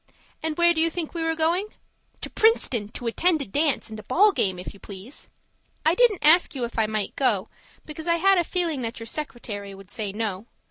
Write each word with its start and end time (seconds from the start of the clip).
And 0.41 0.57
where 0.57 0.73
do 0.73 0.81
you 0.81 0.89
think 0.89 1.13
we 1.13 1.21
were 1.23 1.35
going? 1.35 1.67
To 2.21 2.29
Princeton, 2.31 2.87
to 2.93 3.05
attend 3.05 3.39
a 3.39 3.45
dance 3.45 3.87
and 3.87 3.99
a 3.99 4.03
ball 4.03 4.31
game, 4.31 4.57
if 4.57 4.73
you 4.73 4.79
please! 4.79 5.29
I 5.85 5.93
didn't 5.93 6.25
ask 6.25 6.55
you 6.55 6.65
if 6.65 6.79
I 6.79 6.87
might 6.87 7.15
go, 7.15 7.49
because 7.85 8.07
I 8.07 8.15
had 8.15 8.39
a 8.39 8.43
feeling 8.43 8.81
that 8.81 8.99
your 8.99 9.05
secretary 9.05 9.75
would 9.75 9.91
say 9.91 10.11
no. 10.11 10.47